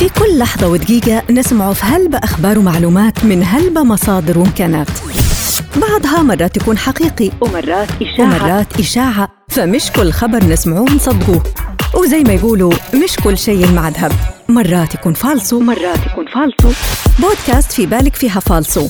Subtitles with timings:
[0.00, 4.88] في كل لحظة ودقيقة نسمع في هلبة أخبار ومعلومات من هلبة مصادر وإمكانات.
[5.76, 8.20] بعضها مرات يكون حقيقي ومرات إشاعة.
[8.20, 9.28] ومرات إشاعة.
[9.48, 11.42] فمش كل خبر نسمعوه نصدقوه
[11.94, 14.12] وزي ما يقولوا مش كل شيء مع ذهب
[14.48, 15.56] مرات يكون فالصو.
[15.56, 16.72] ومرات يكون فالصو.
[17.18, 18.88] بودكاست في بالك فيها فالصو.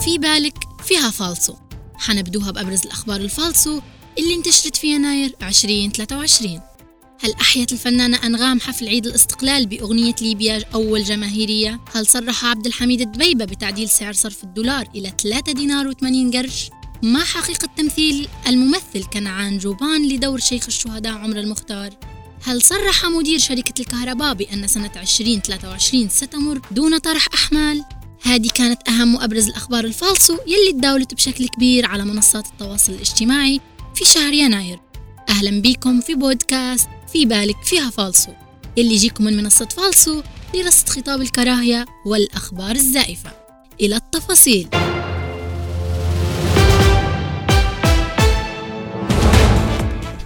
[0.00, 0.54] في بالك
[0.84, 1.54] فيها فالصو.
[1.98, 3.80] حنبدوها بأبرز الأخبار الفالصو
[4.18, 6.60] اللي انتشرت في يناير 2023
[7.20, 13.00] هل أحيت الفنانة أنغام حفل عيد الاستقلال بأغنية ليبيا أول جماهيرية؟ هل صرح عبد الحميد
[13.00, 16.70] الدبيبة بتعديل سعر صرف الدولار إلى 3 دينار و80 قرش؟
[17.02, 21.90] ما حقيقة تمثيل الممثل كنعان جوبان لدور شيخ الشهداء عمر المختار؟
[22.42, 27.84] هل صرح مدير شركة الكهرباء بأن سنة 2023 ستمر دون طرح أحمال؟
[28.22, 33.60] هذه كانت أهم وأبرز الأخبار الفالصو يلي تداولت بشكل كبير على منصات التواصل الاجتماعي
[34.00, 34.80] في شهر يناير.
[35.28, 38.32] أهلا بكم في بودكاست في بالك فيها فالصو
[38.76, 40.22] يلي يجيكم من منصة فالصو
[40.54, 43.30] لرصد خطاب الكراهية والأخبار الزائفة.
[43.80, 44.68] إلى التفاصيل.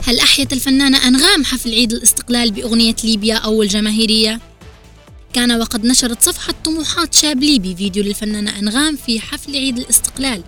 [0.07, 4.41] هل أحيت الفنانة أنغام حفل عيد الاستقلال بأغنية ليبيا أول جماهيرية؟
[5.33, 10.43] كان وقد نشرت صفحة طموحات شاب ليبي فيديو للفنانة أنغام في حفل عيد الاستقلال.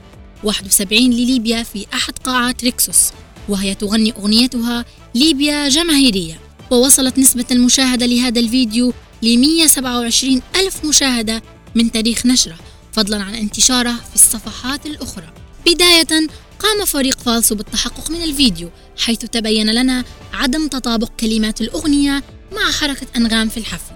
[0.46, 3.10] 71 لليبيا في أحد قاعات ريكسوس
[3.48, 6.40] وهي تغني أغنيتها ليبيا جماهيرية.
[6.70, 11.42] ووصلت نسبة المشاهدة لهذا الفيديو ل 127 ألف مشاهدة
[11.74, 12.56] من تاريخ نشرة
[12.92, 15.32] فضلا عن انتشاره في الصفحات الأخرى.
[15.66, 16.26] بداية
[16.58, 23.06] قام فريق فالسو بالتحقق من الفيديو حيث تبين لنا عدم تطابق كلمات الأغنية مع حركة
[23.16, 23.94] أنغام في الحفل.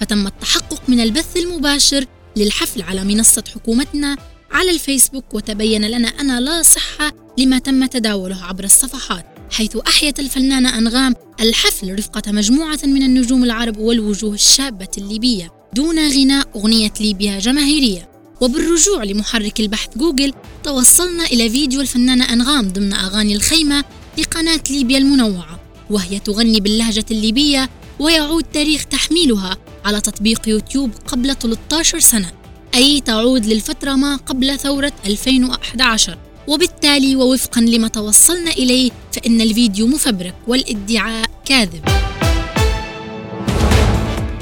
[0.00, 2.06] فتم التحقق من البث المباشر
[2.36, 4.16] للحفل على منصة حكومتنا
[4.50, 10.78] على الفيسبوك وتبين لنا أن لا صحة لما تم تداوله عبر الصفحات حيث أحيت الفنانة
[10.78, 18.10] أنغام الحفل رفقة مجموعة من النجوم العرب والوجوه الشابة الليبية دون غناء أغنية ليبيا جماهيرية.
[18.40, 20.32] وبالرجوع لمحرك البحث جوجل
[20.64, 23.84] توصلنا إلى فيديو الفنانة أنغام ضمن أغاني الخيمة
[24.18, 25.60] لقناة ليبيا المنوعة
[25.90, 32.39] وهي تغني باللهجة الليبية ويعود تاريخ تحميلها على تطبيق يوتيوب قبل 13 سنة.
[32.74, 40.34] أي تعود للفترة ما قبل ثورة 2011 وبالتالي ووفقا لما توصلنا إليه فإن الفيديو مفبرك
[40.48, 41.88] والادعاء كاذب.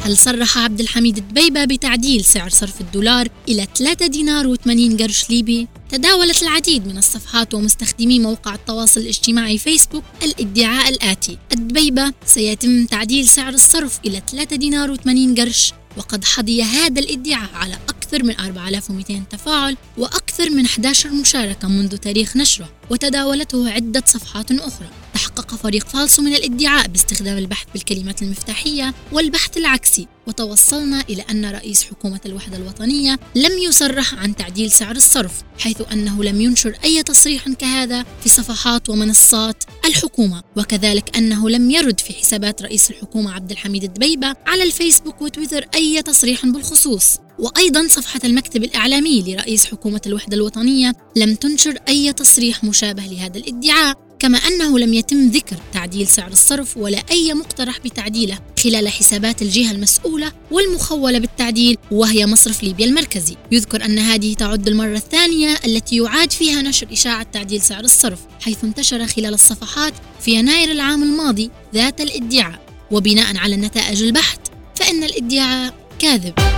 [0.02, 5.68] هل صرح عبد الحميد الدبيبة بتعديل سعر صرف الدولار إلى 3 دينار و80 قرش ليبي؟
[5.90, 11.38] تداولت العديد من الصفحات ومستخدمي موقع التواصل الاجتماعي فيسبوك الادعاء الآتي.
[11.52, 17.74] الدبيبة سيتم تعديل سعر الصرف إلى 3 دينار و80 قرش وقد حظي هذا الادعاء على
[17.74, 24.88] أكثر من 4200 تفاعل وأكثر من 11 مشاركة منذ تاريخ نشره وتداولته عدة صفحات أخرى.
[25.14, 30.06] تحقق فريق فالسو من الإدعاء باستخدام البحث بالكلمات المفتاحية والبحث العكسي.
[30.26, 36.24] وتوصلنا إلى أن رئيس حكومة الوحدة الوطنية لم يصرح عن تعديل سعر الصرف حيث أنه
[36.24, 40.42] لم ينشر أي تصريح كهذا في صفحات ومنصات الحكومة.
[40.56, 46.02] وكذلك أنه لم يرد في حسابات رئيس الحكومة عبد الحميد الدبيبة على الفيسبوك وتويتر أي
[46.02, 47.18] تصريح بالخصوص.
[47.38, 54.08] وأيضا صفحة المكتب الإعلامي لرئيس حكومة الوحدة الوطنية لم تنشر أي تصريح مشابه لهذا الادعاء
[54.18, 59.70] كما أنه لم يتم ذكر تعديل سعر الصرف ولا أي مقترح بتعديله خلال حسابات الجهة
[59.70, 63.36] المسؤولة والمخولة بالتعديل وهي مصرف ليبيا المركزي.
[63.52, 68.64] يذكر أن هذه تعد المرة الثانية التي يعاد فيها نشر إشاعة تعديل سعر الصرف حيث
[68.64, 72.60] انتشر خلال الصفحات في يناير العام الماضي ذات الادعاء.
[72.90, 74.38] وبناء على نتائج البحث
[74.74, 76.57] فإن الادعاء كاذب.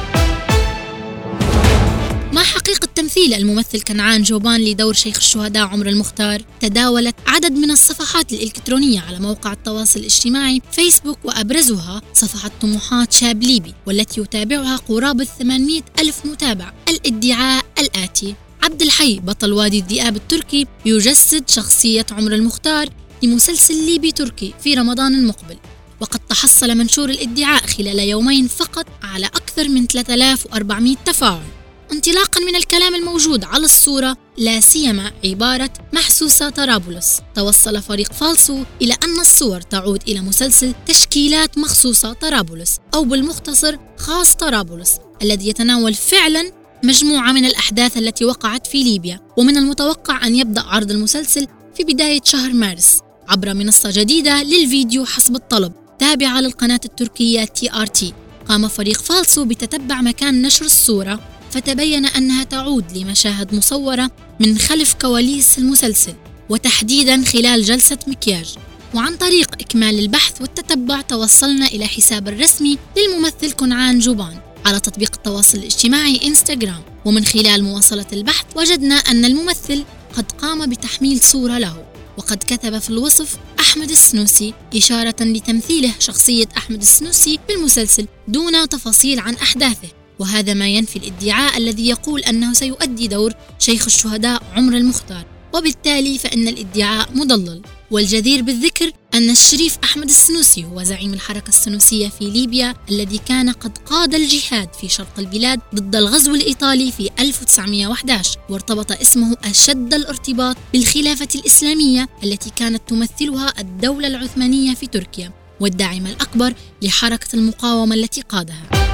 [2.71, 8.33] ما حقيقة تمثيل الممثل كنعان جوبان لدور شيخ الشهداء عمر المختار تداولت عدد من الصفحات
[8.33, 15.83] الإلكترونية على موقع التواصل الاجتماعي فيسبوك وأبرزها صفحة طموحات شاب ليبي والتي يتابعها قرابة 800
[15.99, 16.73] ألف متابع.
[16.89, 22.89] الإدعاء الآتي عبد الحي بطل وادي الذئاب التركي يجسد شخصية عمر المختار
[23.23, 25.57] لمسلسل ليبي تركي في رمضان المقبل.
[26.01, 31.60] وقد تحصل منشور الإدعاء خلال يومين فقط على أكثر من 3400 تفاعل.
[31.93, 37.21] انطلاقا من الكلام الموجود على الصورة لا سيما عبارة محسوسة طرابلس.
[37.35, 44.35] توصل فريق فالسو إلى أن الصور تعود إلى مسلسل تشكيلات مخصوصة طرابلس أو بالمختصر خاص
[44.35, 46.53] طرابلس الذي يتناول فعلا
[46.85, 49.21] مجموعة من الأحداث التي وقعت في ليبيا.
[49.37, 51.47] ومن المتوقع أن يبدأ عرض المسلسل
[51.77, 52.99] في بداية شهر مارس
[53.29, 58.15] عبر منصة جديدة للفيديو حسب الطلب تابعة للقناة التركية TRT
[58.49, 61.30] قام فريق فالسو بتتبع مكان نشر الصورة.
[61.51, 64.11] فتبين أنها تعود لمشاهد مصورة
[64.41, 66.15] من خلف كواليس المسلسل
[66.49, 68.55] وتحديدا خلال جلسة مكياج.
[68.95, 75.59] وعن طريق إكمال البحث والتتبع توصلنا إلى حساب الرسمي للممثل كنعان جوبان على تطبيق التواصل
[75.59, 76.83] الاجتماعي إنستغرام.
[77.05, 79.85] ومن خلال مواصلة البحث وجدنا أن الممثل
[80.17, 81.85] قد قام بتحميل صورة له.
[82.17, 89.19] وقد كتب في الوصف أحمد السنوسي إشارة لتمثيله شخصية أحمد السنوسي في المسلسل دون تفاصيل
[89.19, 89.89] عن أحداثه.
[90.21, 95.25] وهذا ما ينفي الادعاء الذي يقول أنه سيؤدي دور شيخ الشهداء عمر المختار.
[95.55, 97.63] وبالتالي فإن الادعاء مضلل.
[97.91, 103.79] والجدير بالذكر أن الشريف أحمد السنوسي هو زعيم الحركة السنوسية في ليبيا الذي كان قد
[103.79, 111.29] قاد الجهاد في شرق البلاد ضد الغزو الإيطالي في 1911 وارتبط اسمه أشد الارتباط بالخلافة
[111.35, 118.90] الإسلامية التي كانت تمثلها الدولة العثمانية في تركيا والداعم الأكبر لحركة المقاومة التي قادها.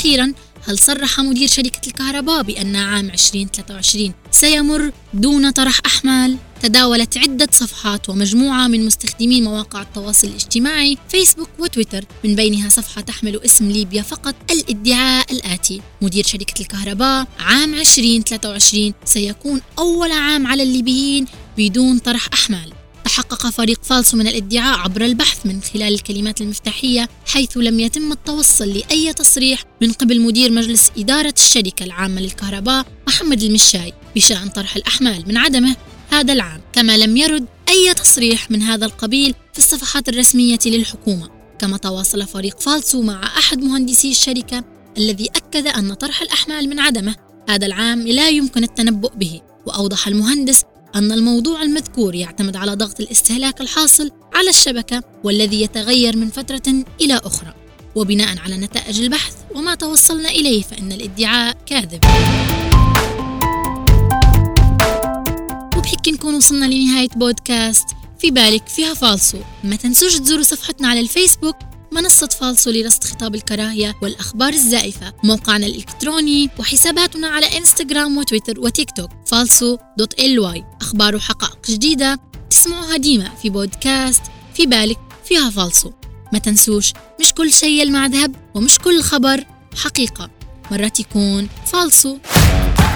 [0.00, 0.32] أخيرا
[0.68, 8.08] هل صرح مدير شركة الكهرباء بأن عام 2023 سيمر دون طرح أحمال؟ تداولت عدة صفحات
[8.08, 14.34] ومجموعة من مستخدمي مواقع التواصل الاجتماعي فيسبوك وتويتر من بينها صفحة تحمل اسم ليبيا فقط
[14.50, 21.26] الإدعاء الآتي مدير شركة الكهرباء عام 2023 سيكون أول عام على الليبيين
[21.58, 22.72] بدون طرح أحمال
[23.20, 28.68] تحقق فريق فالسو من الادعاء عبر البحث من خلال الكلمات المفتاحية حيث لم يتم التوصل
[28.68, 35.28] لأي تصريح من قبل مدير مجلس إدارة الشركة العامة للكهرباء محمد المشاي بشأن طرح الأحمال
[35.28, 35.76] من عدمه
[36.10, 36.60] هذا العام.
[36.72, 41.30] كما لم يرد أي تصريح من هذا القبيل في الصفحات الرسمية للحكومة.
[41.58, 44.64] كما تواصل فريق فالسو مع أحد مهندسي الشركة
[44.98, 47.14] الذي أكد أن طرح الأحمال من عدمه
[47.48, 50.62] هذا العام لا يمكن التنبؤ به وأوضح المهندس
[50.94, 57.20] أن الموضوع المذكور يعتمد على ضغط الاستهلاك الحاصل على الشبكة والذي يتغير من فترة إلى
[57.24, 57.54] أخرى.
[57.94, 62.04] وبناء على نتائج البحث وما توصلنا إليه فإن الادعاء كاذب.
[65.76, 67.86] وبهيك نكون وصلنا لنهاية بودكاست.
[68.18, 69.38] في بالك فيها فالصو.
[69.64, 71.56] ما تنسوش تزوروا صفحتنا على الفيسبوك
[71.92, 75.12] منصة فالسو لرصد خطاب الكراهية والأخبار الزائفة.
[75.24, 79.10] موقعنا الإلكتروني وحساباتنا على إنستغرام وتويتر وتيك توك.
[79.26, 82.20] فالسو dot ly أخبار وحقائق جديدة
[82.50, 84.22] تسمعوها ديما في بودكاست
[84.54, 85.90] في بالك فيها فالسو.
[86.32, 89.44] ما تنسوش مش كل شيء المع ذهب ومش كل خبر
[89.84, 90.30] حقيقة.
[90.70, 92.16] مرات يكون فالسو.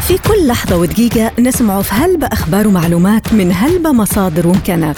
[0.08, 4.96] في كل لحظة ودقيقة نسمع في هلبة أخبار ومعلومات من هلبة مصادر وإمكانات.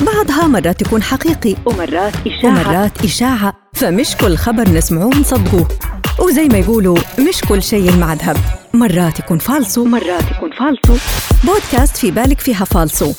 [0.00, 2.50] بعضها مرات يكون حقيقي ومرات إشاعة.
[2.50, 3.54] ومرات إشاعة.
[3.74, 5.68] فمش كل خبر نسمعوه نصدقوه
[6.18, 6.98] وزي ما يقولوا
[7.28, 8.36] مش كل شيء مع ذهب
[8.74, 10.96] مرات يكون فالسو ومرات يكون فالصو.
[11.44, 13.12] بودكاست في بالك فيها فالسو